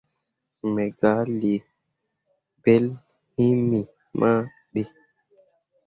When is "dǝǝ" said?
4.73-4.91